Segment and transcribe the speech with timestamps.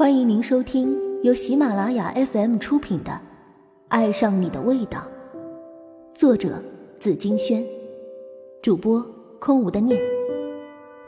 [0.00, 3.12] 欢迎您收听由喜马拉雅 FM 出品的
[3.88, 4.98] 《爱上你的味道》，
[6.14, 6.64] 作者
[6.98, 7.62] 紫金轩，
[8.62, 9.06] 主播
[9.38, 10.00] 空无的念。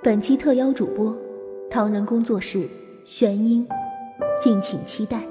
[0.02, 1.16] 本期特邀主播
[1.70, 2.68] 唐人工作室
[3.02, 3.66] 玄音，
[4.42, 5.26] 敬请期待。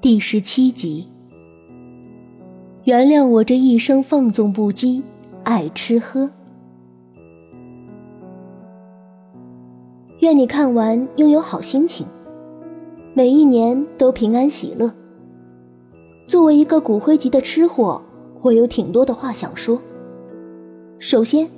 [0.00, 1.08] 第十七集，
[2.82, 5.04] 原谅我这一生放纵不羁。
[5.44, 6.30] 爱吃喝，
[10.20, 12.06] 愿你看完拥有好心情，
[13.12, 14.90] 每一年都平安喜乐。
[16.26, 18.00] 作为一个骨灰级的吃货，
[18.40, 19.78] 我有挺多的话想说。
[20.98, 21.50] 首先，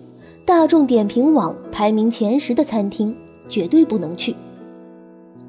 [0.45, 3.17] 大众点评网排名前十的餐厅
[3.49, 4.35] 绝对不能去。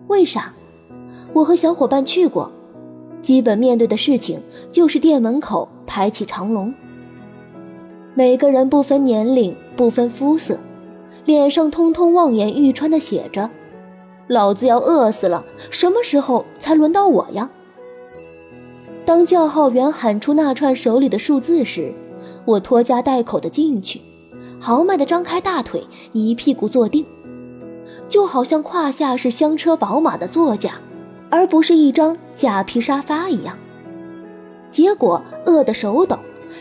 [0.10, 0.54] 为啥？
[1.34, 2.52] 我和小伙伴去过，
[3.20, 4.40] 基本面对的事情
[4.72, 6.72] 就是店门口排起长龙。
[8.18, 10.58] 每个人不分年龄、不分肤色，
[11.26, 13.48] 脸上通通望眼欲穿的写着
[14.26, 17.48] ：“老子要饿死了，什么时候才轮到我呀？”
[19.06, 21.94] 当叫号员喊出那串手里的数字时，
[22.46, 24.02] 我拖家带口的进去，
[24.60, 27.06] 豪迈的张开大腿，一屁股坐定，
[28.10, 30.82] 就好像胯下是香车宝马的座驾，
[31.30, 33.56] 而不是一张假皮沙发一样。
[34.72, 36.18] 结果饿得手抖。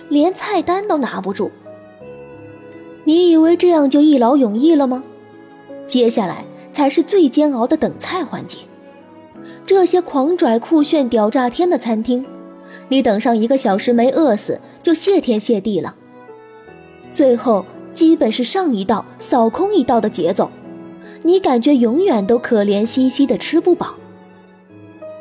[0.08, 1.50] 连菜单都拿不住，
[3.04, 5.02] 你以为这样就一劳永逸了吗？
[5.86, 8.58] 接下来才是最煎熬的等菜环节。
[9.64, 12.24] 这些狂拽酷炫屌炸天的餐厅，
[12.88, 15.94] 你等上一个小时没饿死就谢天谢地了。
[17.12, 20.50] 最后基本是上一道扫空一道的节奏，
[21.22, 23.94] 你感觉永远都可怜兮兮的吃不饱。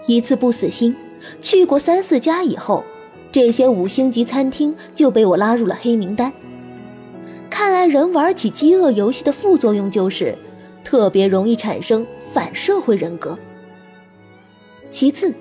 [0.05, 0.95] 一次不死心，
[1.41, 2.83] 去过三四家以后。
[3.31, 6.31] 这些五星级餐厅就被我拉入了黑名单。
[7.49, 10.37] 看来人玩起饥饿游戏的副作用就是
[10.83, 13.37] 特别容易产生反社会人格。
[14.89, 15.33] 其次，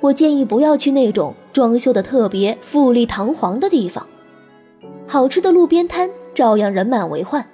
[0.00, 4.06] 我建议不要去那种装修的特别富丽堂皇的地方。
[5.06, 7.48] 好吃的路边摊照样人满为患，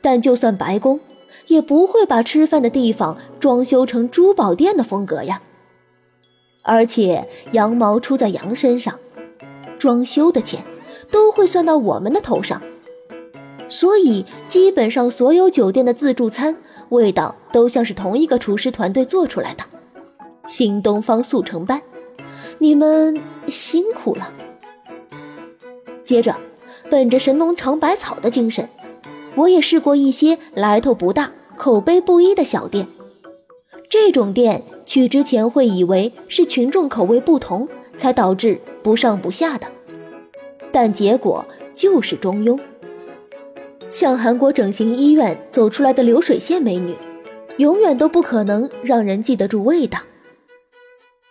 [0.00, 1.00] 但就算白宫，
[1.48, 5.42] 也不会把吃饭的地方装修成珠宝店的风格呀。
[6.62, 8.98] 而且羊毛出在羊身上。
[9.78, 10.64] 装修的钱
[11.10, 12.60] 都会算到我们的头上，
[13.68, 16.56] 所以基本上所有酒店的自助餐
[16.88, 19.64] 味道都像是同一个厨师团队做出来的。
[20.46, 21.82] 新东方速成班，
[22.58, 24.32] 你们辛苦了。
[26.04, 26.36] 接着，
[26.88, 28.68] 本着神农尝百草的精神，
[29.34, 32.86] 我也试过一些来头不大、口碑不一的小店。
[33.88, 37.68] 这种店去之前会以为是群众口味不同。
[37.98, 39.66] 才导致不上不下的，
[40.70, 42.58] 但结果就是中庸。
[43.88, 46.96] 像韩国整形医院走出来的流水线美女，
[47.58, 50.00] 永远都不可能让人记得住味道。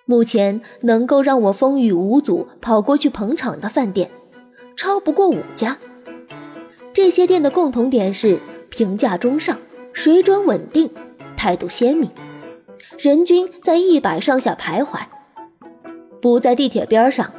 [0.05, 4.09] 目前能够让我风雨无阻跑过去捧场的饭店，
[4.75, 5.77] 超不过五家。
[6.93, 8.39] 这些店的共同点是
[8.69, 9.57] 评价中上，
[9.91, 10.89] 水准稳定，
[11.35, 12.09] 态度鲜明，
[12.97, 14.99] 人均在一百上下徘徊。
[16.25, 17.31] 不在地铁边上，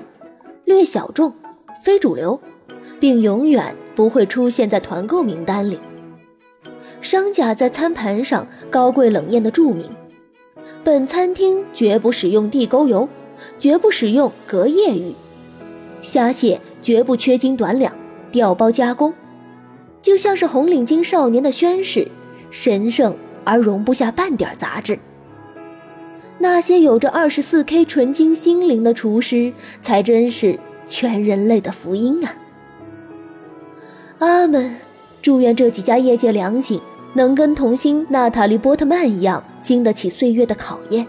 [0.65, 1.35] 略小众，
[1.83, 2.41] 非主流，
[3.01, 5.81] 并永远不会出现在团购名单里。
[7.01, 9.91] 商家在餐盘上高贵冷艳的注明：
[10.85, 13.09] 本餐厅绝不使用地沟油，
[13.59, 15.13] 绝不使用隔夜鱼，
[16.01, 17.93] 虾蟹绝不缺斤短两，
[18.31, 19.13] 调包加工，
[20.01, 22.07] 就像是红领巾少年的宣誓，
[22.53, 24.97] 神圣而容不下半点杂质。
[26.39, 32.35] 那些有着二十四 K 纯金心灵的厨师，才真是全人类的福音啊！
[34.19, 34.77] 阿门！
[35.23, 36.81] 祝愿这几家业界良心
[37.15, 41.07] 能跟童星娜塔莉·波特曼一样，经得起岁月的考验。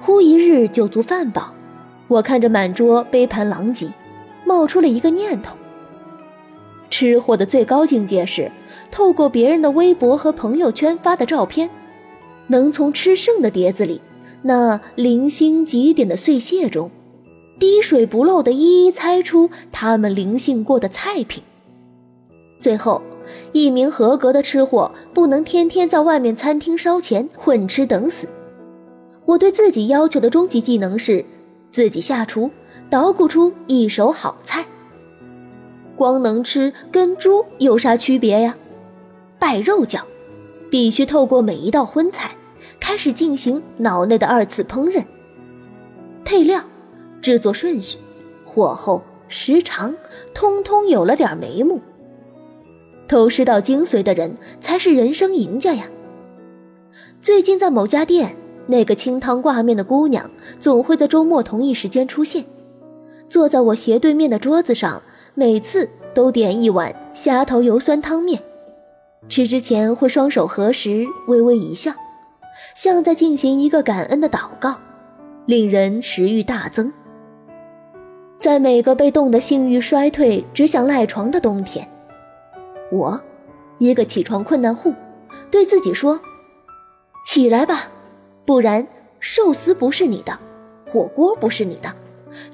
[0.00, 1.52] 忽一日酒足饭饱，
[2.08, 3.88] 我看着满桌杯盘狼藉，
[4.44, 5.56] 冒出了一个念头：
[6.90, 8.52] 吃货的最高境界是
[8.90, 11.70] 透过别人的微博和朋友圈发的照片。
[12.48, 14.00] 能从吃剩的碟子里，
[14.42, 16.90] 那零星几点的碎屑中，
[17.58, 21.42] 滴水不漏的一一猜出他们灵性过的菜品。
[22.58, 23.02] 最后，
[23.52, 28.28] 一名合格的吃货不能天天在外面餐厅烧钱混吃等死。
[29.24, 31.24] 我对自己要求的终极技能是，
[31.70, 32.50] 自己下厨
[32.90, 34.66] 捣鼓出一手好菜。
[35.96, 38.56] 光能吃跟猪有啥区别呀？
[39.38, 40.04] 拜肉酱。
[40.72, 42.34] 必须透过每一道荤菜，
[42.80, 45.04] 开始进行脑内的二次烹饪。
[46.24, 46.64] 配料、
[47.20, 47.98] 制作顺序、
[48.42, 49.94] 火候、时长，
[50.32, 51.78] 通通有了点眉目。
[53.06, 55.84] 偷师到精髓的人才是人生赢家呀！
[57.20, 58.34] 最近在某家店，
[58.66, 62.46] 那个清汤挂面的姑娘总会在周末同一时间出现，
[63.28, 65.02] 坐在我斜对面的桌子上，
[65.34, 68.42] 每次都点一碗虾头油酸汤面。
[69.28, 71.92] 吃之前会双手合十，微微一笑，
[72.74, 74.76] 像在进行一个感恩的祷告，
[75.46, 76.92] 令人食欲大增。
[78.38, 81.88] 在每个被冻得性欲衰退、只想赖床的冬天。
[82.90, 83.18] 我，
[83.78, 84.92] 一个起床困难户，
[85.50, 86.20] 对自己说
[87.24, 87.84] ：“起来吧，
[88.44, 88.86] 不然
[89.20, 90.36] 寿司不是你的，
[90.90, 91.94] 火锅不是你的，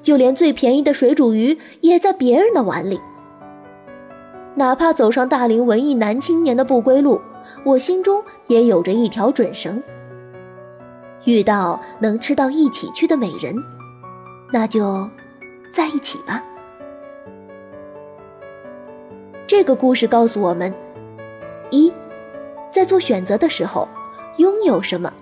[0.03, 3.01] 就连最便宜的水煮鱼也在别人的碗里。”
[4.59, 7.21] 哪怕走上大龄文艺男青年的不归路，
[7.63, 9.81] 我心中也有着一条准绳。
[11.23, 13.55] 遇到能吃到一起去的美人，
[14.51, 15.09] 那就
[15.71, 16.43] 在一起吧。
[19.47, 20.73] 这个故事告诉我们：
[21.69, 21.93] 一，
[22.69, 23.87] 在做选择的时候，
[24.35, 25.13] 拥有什么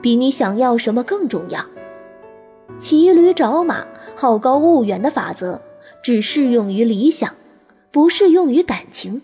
[0.00, 1.60] 比你想要什么更重要。
[2.78, 5.60] 骑驴找马、好高骛远的法则
[6.00, 7.34] 只适用于理想，
[7.94, 9.22] 不适用于感情。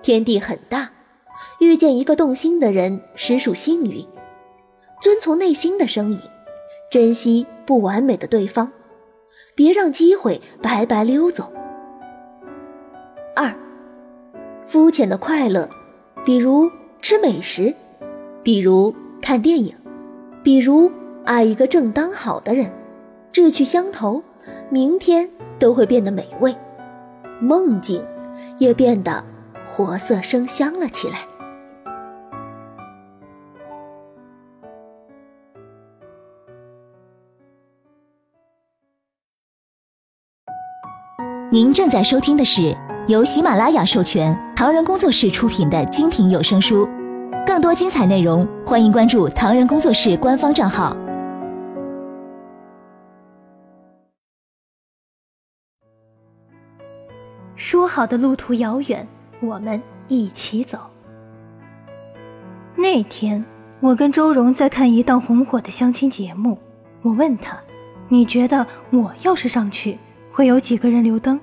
[0.00, 0.92] 天地很大，
[1.58, 4.06] 遇见一个动心的人实属幸运。
[5.00, 6.20] 遵从内心的声音，
[6.88, 8.70] 珍惜不完美的对方，
[9.56, 11.52] 别让机会白白溜走。
[13.34, 13.52] 二，
[14.62, 15.68] 肤浅的快乐，
[16.24, 17.74] 比如吃美食，
[18.44, 19.74] 比如看电影，
[20.44, 20.88] 比如
[21.24, 22.70] 爱一个正当好的人，
[23.32, 24.22] 志趣相投，
[24.70, 25.28] 明天
[25.58, 26.54] 都会变得美味，
[27.42, 28.02] 梦境
[28.58, 29.24] 也变得
[29.70, 31.18] 活色生香了起来。
[41.50, 42.74] 您正在收听的是。
[43.08, 46.88] 由喜马拉雅授权，唐人工作室出品的精品有声书，
[47.44, 50.96] 更多精彩内容，欢迎关注唐人工作室官方账号。
[57.56, 59.06] 说好的路途遥远，
[59.40, 60.78] 我们一起走。
[62.74, 63.44] 那天，
[63.80, 66.58] 我跟周荣在看一档红火的相亲节目，
[67.02, 67.58] 我问他
[68.08, 69.98] ：“你觉得我要是上去，
[70.32, 71.40] 会有几个人留灯？”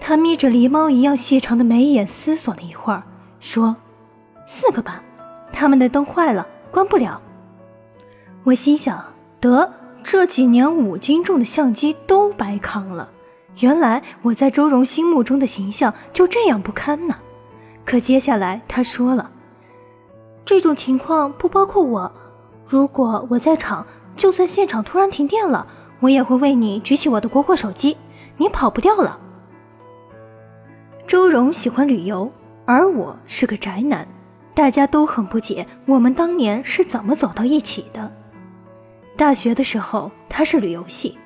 [0.00, 3.02] 他眯着狸猫一样细长的眉眼，思索了一会儿，
[3.40, 3.76] 说
[4.46, 5.02] ：“四个吧，
[5.52, 7.20] 他们的灯坏了，关不了。”
[8.44, 9.04] 我心想：
[9.40, 9.72] 得，
[10.02, 13.08] 这几年五斤重的相机都白扛了。
[13.58, 17.16] 原来我在周荣心目中的形象就这样不堪呢。
[17.84, 19.30] 可接下来他说了
[20.44, 22.12] ：“这种情况不包括我。
[22.66, 25.66] 如果我在场，就算现场突然停电了，
[26.00, 27.96] 我也会为你举起我的国货手机，
[28.36, 29.18] 你跑不掉了。”
[31.06, 32.32] 周荣喜欢旅游，
[32.64, 34.06] 而我是个宅男，
[34.54, 38.10] 大家都很不解我们当年是怎么走到一起的。
[39.16, 41.18] 大学的时候他是旅游系，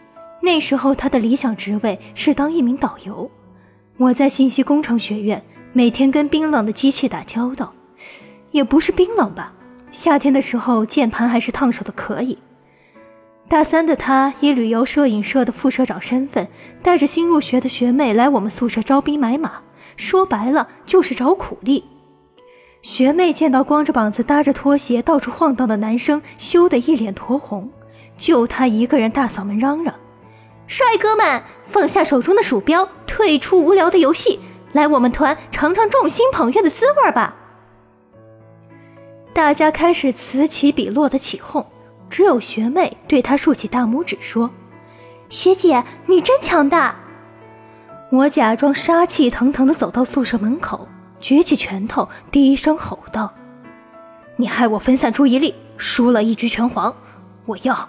[0.46, 3.28] 那时候他的理想职位是当一名导游。
[3.96, 7.72] 我在信息工程学院，每天跟冰冷的机器打交道，
[8.52, 9.52] 也不是冰冷吧，
[9.90, 12.38] 夏天的时候键盘还是烫手的可以。
[13.48, 16.46] 大三的他以旅游摄影社的副社长身份，
[16.80, 19.54] 带着新入学的学妹来我们宿舍招兵买马。
[19.96, 21.82] 说白了就是找苦力。
[22.82, 27.68] 学妹见到光着膀子、搭着拖鞋到处晃荡的男生，羞得一脸酡红，
[28.16, 29.92] 就她一个人大嗓门嚷嚷
[30.66, 34.40] ：“帅哥们，放下手中的鼠标，退出无聊的游戏，
[34.72, 37.36] 来我们团尝尝众星捧月的滋味吧！”
[39.32, 41.66] 大家开始此起彼落的起哄，
[42.10, 44.50] 只有学妹对他竖起大拇指说
[45.28, 46.96] ：“学姐，你真强大。”
[48.10, 50.88] 我假装杀气腾腾地走到宿舍门口，
[51.20, 53.32] 举起拳头，低声吼道
[54.36, 56.96] ：“你害我分散注意力，输了一局拳皇，
[57.44, 57.88] 我要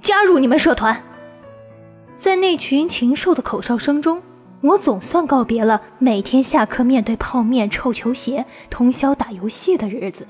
[0.00, 1.00] 加入你们社团。”
[2.18, 4.20] 在那群禽兽的口哨声中，
[4.60, 10.26] 我总算告别了每天下课面对泡面、臭球鞋、通宵打游戏的日子。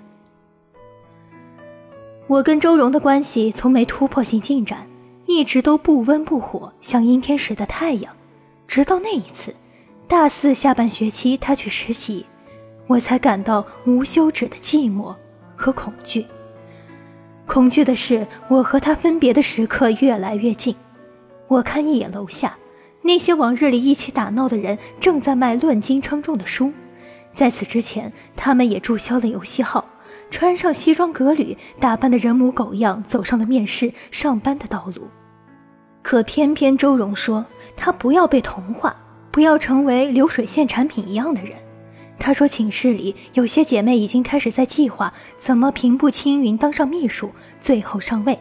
[2.26, 4.86] 我跟周荣的关系从没突破性进展，
[5.24, 8.14] 一直都不温不火，像阴天时的太阳。
[8.66, 9.54] 直到那一次，
[10.06, 12.26] 大四下半学期他去实习，
[12.86, 15.14] 我才感到无休止的寂寞
[15.56, 16.26] 和恐惧。
[17.46, 20.76] 恐惧的是，我和他分别的时刻越来越近。
[21.48, 22.56] 我看一眼楼下，
[23.02, 26.72] 那些往日里一起打闹的人正在卖论斤称重的书。
[27.34, 29.84] 在此之前，他们也注销了游戏号，
[30.30, 35.08] 穿上西装革履，打扮的人模狗样，走上了面试、上班的道路。
[36.02, 37.44] 可偏偏周荣说
[37.76, 38.96] 他不要被同化，
[39.30, 41.52] 不要成为流水线产品一样的人。
[42.18, 48.38] 他说寝室里有些姐妹已经开始在计划怎么平步青云当上秘书，最后上位。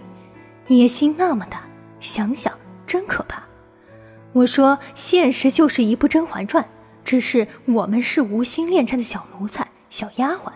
[0.67, 1.61] 野心那么大，
[1.99, 2.51] 想想
[2.87, 3.43] 真可怕。
[4.33, 6.63] 我说现实就是一部《甄嬛传》，
[7.03, 10.51] 只是我们是无心恋战的小奴才、小丫鬟。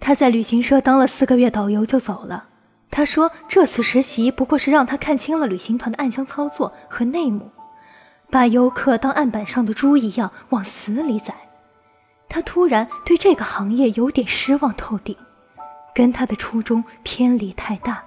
[0.00, 2.48] 他在旅行社当了四个月导游就走了。
[2.90, 7.50] 他说这次实习不过是让他看清了旅行团的暗箱操作和内幕，
[8.30, 11.34] 把游客当案板上的猪一样往死里宰。
[12.28, 15.16] 他突然对这个行业有点失望透顶，
[15.94, 18.04] 跟他的初衷偏离太大。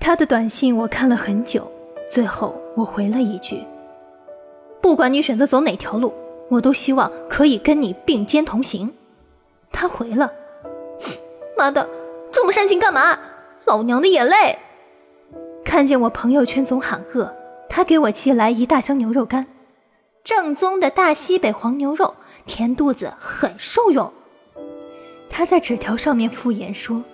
[0.00, 1.70] 他的短信我看了很久，
[2.10, 3.62] 最后我回了一句
[4.80, 6.14] ：“不管你选择走哪条路，
[6.48, 8.94] 我都希望可以跟你并肩同行。”
[9.70, 10.32] 他回了
[11.54, 11.86] ：“妈的，
[12.32, 13.18] 这么煽情干嘛？
[13.66, 14.58] 老娘的眼泪！”
[15.62, 17.36] 看见我朋友圈总喊饿，
[17.68, 19.46] 他给我寄来一大箱牛肉干，
[20.24, 22.14] 正宗的大西北黄牛肉，
[22.46, 24.10] 填肚子很受用。
[25.28, 27.04] 他在纸条上面附言说。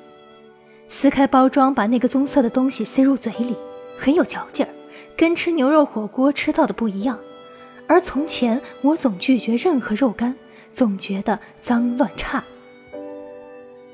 [0.88, 3.56] 撕开包装，把那个棕色的东西塞入嘴里，
[3.98, 4.68] 很有嚼劲儿，
[5.16, 7.18] 跟吃牛肉火锅吃到的不一样。
[7.86, 10.34] 而从前我总拒绝任何肉干，
[10.72, 12.42] 总觉得脏乱差。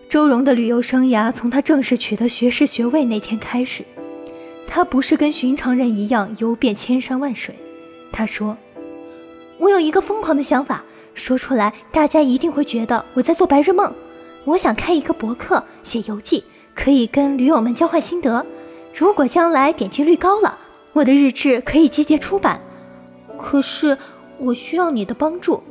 [0.09, 3.85] 周荣的旅游生涯从他正式取得学士学位那天开始，
[4.67, 7.55] 他不是跟寻常人一样游遍千山万水。
[8.13, 8.57] 他说
[9.59, 10.85] ：“我有一个疯狂的想法，
[11.15, 13.93] 说出来大家一定会觉得我在做白日梦。
[14.45, 18.45] 我想开一个博客，写游记。”可以跟驴友们交换心得。
[18.95, 20.59] 如果将来点击率高了，
[20.93, 22.61] 我的日志可以集结出版。
[23.39, 23.97] 可是
[24.39, 25.63] 我需要你的帮助。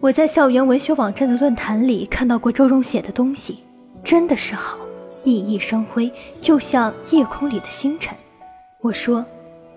[0.00, 3.58] 我在校园文学网站的论坛里看到过周荣写的东西，
[4.02, 4.78] 真的是好，
[5.24, 8.14] 熠熠生辉，就像夜空里的星辰。
[8.80, 9.24] 我说，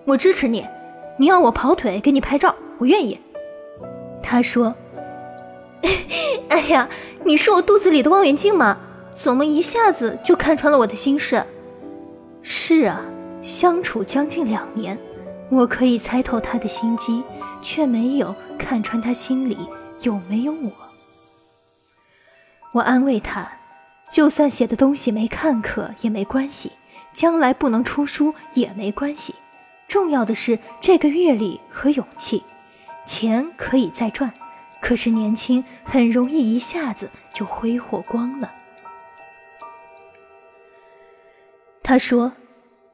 [0.04, 0.66] 我支持你，
[1.18, 3.18] 你要我跑腿给你拍照，我愿意。
[4.22, 4.74] 他说，
[6.48, 6.88] 哎呀，
[7.24, 8.78] 你是我肚子里的望远镜吗？
[9.20, 11.44] 怎么一下子就看穿了我的心事？
[12.40, 13.04] 是啊，
[13.42, 14.96] 相处将近两年，
[15.50, 17.24] 我可以猜透他的心机，
[17.60, 19.58] 却没有看穿他心里
[20.02, 20.70] 有没有我。
[22.70, 23.50] 我安慰他，
[24.08, 26.70] 就算写的东西没看可也没关系，
[27.12, 29.34] 将来不能出书也没关系，
[29.88, 32.44] 重要的是这个阅历和勇气。
[33.04, 34.32] 钱可以再赚，
[34.80, 38.52] 可是年轻很容易一下子就挥霍光了。
[41.88, 42.32] 他说：“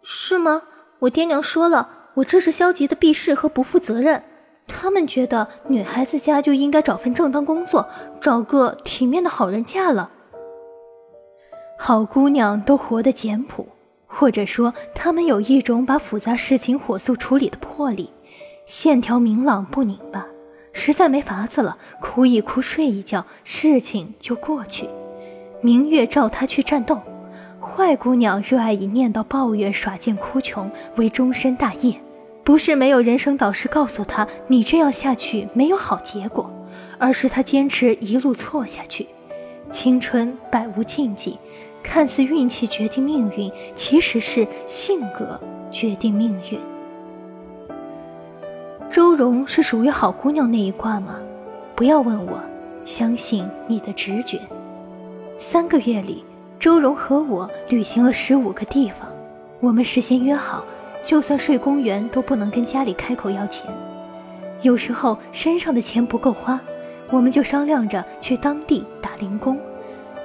[0.04, 0.62] 是吗？
[1.00, 4.22] 我爹娘说了，我这是消极的避世和不负责任。
[4.68, 7.88] 他们觉得女孩子家就应该找份正当工作，
[8.20, 10.12] 找个体面的好人嫁了。
[11.76, 13.66] 好姑娘都活得简朴，
[14.06, 18.12] 或者说她们有一种把复杂事情火速处理的魄力，
[18.64, 20.24] 线条明朗不拧巴。
[20.72, 24.88] 实在没法子了，哭一哭，睡一觉，事情就过去。
[25.60, 27.00] 明月照她去战斗。”
[27.64, 31.98] 坏姑娘热爱以念叨、抱怨、耍贱、哭穷为终身大业，
[32.44, 36.48] 不是没有人生导师告诉她你这样下去没有好结果，
[36.98, 39.08] 而是她坚持一路错下去。
[39.70, 41.38] 青春百无禁忌，
[41.82, 45.40] 看似运气决定命运，其实是性格
[45.70, 46.60] 决定命运。
[48.90, 51.16] 周蓉是属于好姑娘那一挂吗？
[51.74, 52.38] 不要问我，
[52.84, 54.38] 相信你的直觉。
[55.38, 56.22] 三个月里。
[56.64, 59.00] 周荣和我旅行了十五个地方，
[59.60, 60.64] 我们事先约好，
[61.04, 63.70] 就算睡公园都不能跟家里开口要钱。
[64.62, 66.58] 有时候身上的钱不够花，
[67.10, 69.58] 我们就商量着去当地打零工，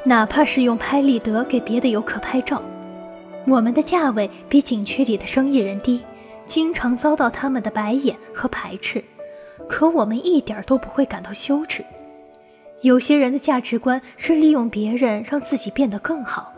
[0.06, 2.62] 哪怕是用拍立得给别的游客拍照。
[3.46, 6.02] 我们的价位比景区里的生意人低，
[6.46, 9.04] 经常遭到他们的白眼和排斥，
[9.68, 11.84] 可我们一点都不会感到羞耻。
[12.82, 16.54] 有些人的价值观是利用别人让自己变得更好，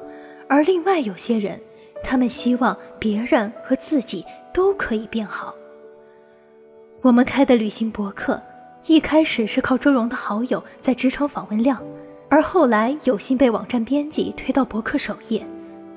[0.48, 1.60] 而另外有些人，
[2.04, 4.24] 他们希望别人和自己
[4.54, 5.56] 都可以变好。
[7.02, 8.40] 我们开的旅行博客，
[8.86, 11.82] 一开始是靠周荣的好友在职场访问量，
[12.30, 15.44] 而后来有幸被网站编辑推到博客首页，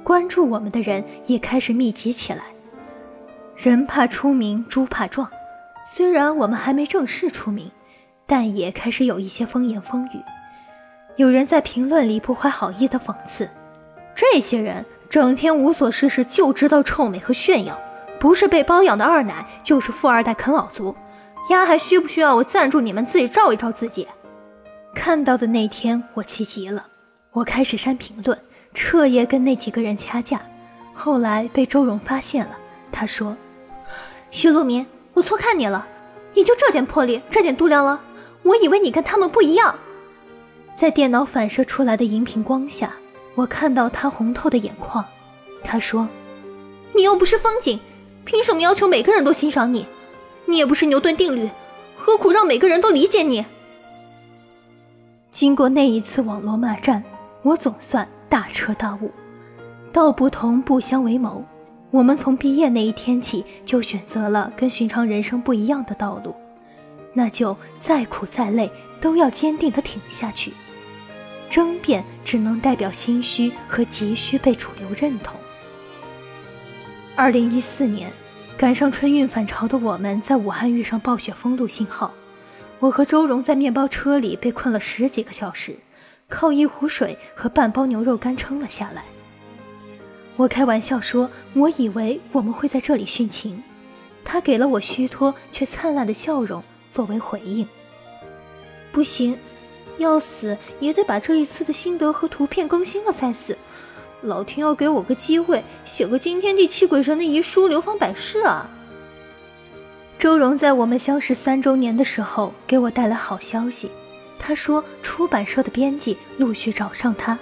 [0.02, 2.44] 关注我们的人也开始密集起来。
[3.54, 5.28] 人怕出名，猪怕壮，
[5.94, 7.70] 虽然我们还没正式出名。
[8.26, 10.22] 但也开始有一些风言风语，
[11.16, 13.48] 有人在评论里不怀好意的讽刺：
[14.14, 17.78] 这些人整天无所事事，就知道臭美和炫耀，
[18.18, 20.94] 不是被包养的二奶，就是富二代啃老族。
[21.50, 24.08] 丫还需不需要我赞助你们自己照一照自己？
[24.94, 26.86] 看到的那天，我气极了，
[27.32, 28.38] 我开始删评论，
[28.72, 30.40] 彻夜跟那几个人掐架，
[30.94, 32.56] 后来被周荣发现了。
[32.90, 33.36] 他说
[34.30, 35.86] ：“徐路明，我错看你了，
[36.32, 38.00] 你就这点魄力，这点度量了？
[38.44, 39.76] 我以为你跟他们不一样。”
[40.76, 42.92] 在电脑反射出来的荧屏光下，
[43.34, 45.04] 我看到他红透的眼眶。
[45.62, 46.08] 他说
[46.94, 47.80] ：“你又不是风景，
[48.24, 49.86] 凭什么要求每个人都欣赏你？
[50.46, 51.48] 你也不是牛顿定律，
[51.96, 53.44] 何苦让每个人都理解你？”
[55.30, 57.02] 经过那一次网络骂战，
[57.42, 59.10] 我总算大彻大悟：
[59.92, 61.44] 道不同不相为谋。
[61.90, 66.34] 我们从毕业那一天起，就选择了跟寻常人生不一样的道路，
[67.14, 70.52] 那就再苦再累，都要坚定地挺下去。
[71.48, 75.38] 争辩只能代表心虚和急需被主流认同。
[77.16, 78.10] 二零一四年，
[78.58, 82.12] 赶上春运返潮的我们，在武汉遇上暴雪封路信号，
[82.80, 85.76] 我和周荣在面包车里被困了十几个小时，
[86.28, 89.04] 靠一壶水和半包牛肉干撑了下来。
[90.36, 93.62] 我开玩笑说，我以为我们会在这里殉情，
[94.24, 97.66] 他给了我虚脱却灿烂的笑容作为回应。
[98.92, 99.36] 不行。
[99.96, 103.56] 要死也得把这一次的心得和图片更新了才死，
[104.22, 108.68] 老天要给我个机会，写个惊天地泣鬼神的遗书，流芳百世啊！
[110.18, 113.88] 周荣在我们相识三周年的时候给我带来好消息，
[114.36, 117.38] 他说出版社的编辑陆续找上他，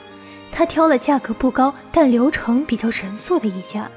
[0.52, 3.90] 他挑了价格不高但流程比较神速的一家，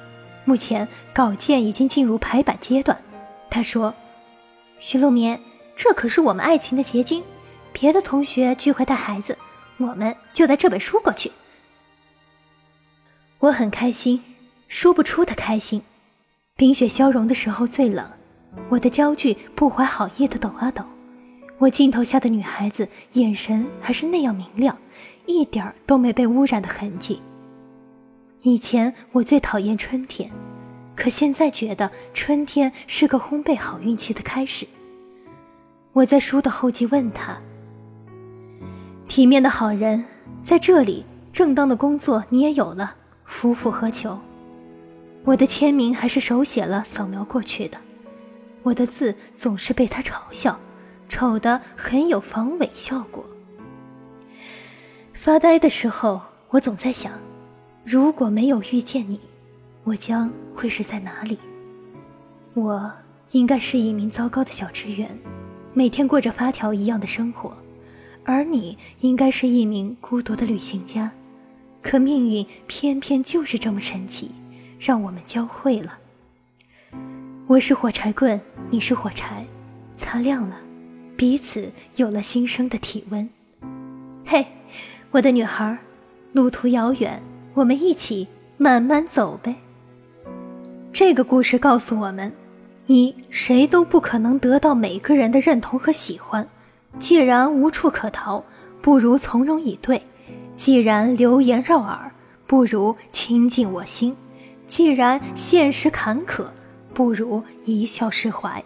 [0.45, 2.97] 目前稿件已经进入排版阶段。
[3.49, 3.93] 他说
[4.79, 5.39] ：“徐露眠，
[5.75, 7.23] 这可是我们爱情的结晶。”
[7.77, 9.37] 别的同学聚会带孩子，
[9.77, 11.29] 我们就带这本书过去。
[13.39, 14.23] 我很开心，
[14.69, 15.81] 说不出的开心。
[16.55, 18.09] 冰雪消融的时候最冷，
[18.69, 20.85] 我的焦距不怀好意的抖啊抖。
[21.57, 24.77] 我镜头下的女孩子眼神还是那样明亮，
[25.25, 27.21] 一点儿都没被污染的痕迹。
[28.41, 30.31] 以前我最讨厌春天，
[30.95, 34.65] 可现在觉得春天是个烘焙好运气的开始。
[35.93, 37.37] 我在书的后记问他。
[39.07, 40.03] 体面的好人
[40.43, 44.19] 在这里，正当的工作你也有了，夫复何求？
[45.23, 47.77] 我的签名还是手写了，扫描过去的。
[48.63, 50.59] 我的字总是被他嘲笑，
[51.07, 53.23] 丑的很有防伪效果。
[55.13, 57.13] 发呆的时候，我总在想，
[57.83, 59.19] 如果没有遇见你，
[59.85, 61.37] 我将会是在哪里？
[62.55, 62.91] 我
[63.31, 65.15] 应该是一名糟糕的小职员，
[65.75, 67.55] 每天过着发条一样的生活。
[68.23, 71.11] 而你应该是一名孤独的旅行家，
[71.83, 74.31] 可命运偏偏就是这么神奇，
[74.79, 75.99] 让我们交汇了。
[77.45, 79.45] 我是火柴棍，你是火柴，
[79.95, 80.59] 擦亮了，
[81.15, 83.29] 彼此有了新生的体温。
[84.25, 84.47] 嘿，
[85.11, 85.77] 我的女孩，
[86.33, 87.21] 路途遥远，
[87.53, 89.55] 我们一起慢慢走呗。
[90.95, 92.31] 这个故事告诉我们：
[92.87, 96.47] 一，谁都不可能得到每个人的认同和喜欢。
[96.99, 98.41] 既然无处可逃，
[98.81, 99.99] 不如从容以对；
[100.55, 102.13] 既然流言绕耳，
[102.47, 104.13] 不如倾尽我心；
[104.67, 106.45] 既然现实坎坷，
[106.93, 108.63] 不如一笑释怀。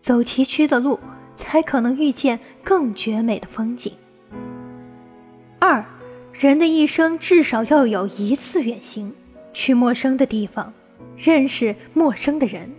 [0.00, 0.98] 走崎岖的路，
[1.36, 3.92] 才可能遇见更绝美的风景。
[5.60, 5.86] 二，
[6.32, 9.14] 人的一生至少要有一次远行，
[9.52, 10.72] 去陌生的地方，
[11.16, 12.70] 认识陌生的人，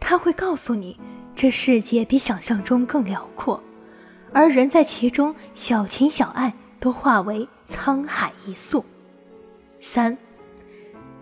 [0.00, 0.98] 他会告诉你，
[1.34, 3.62] 这世界比想象中更辽阔。
[4.32, 8.84] 而人在其中，小情小爱都化为沧海一粟。
[9.80, 10.16] 三，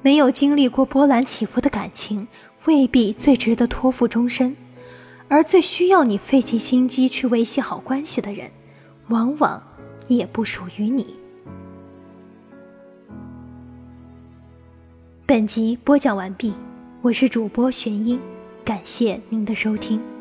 [0.03, 2.27] 没有经历过波澜起伏的感情，
[2.65, 4.55] 未必最值得托付终身；
[5.29, 8.51] 而最需要你费尽心机去维系好关系的人，
[9.09, 9.63] 往往
[10.07, 11.22] 也不属于你。
[15.25, 16.53] 本集播讲完毕，
[17.01, 18.19] 我是主播玄音，
[18.65, 20.12] 感谢您的收听。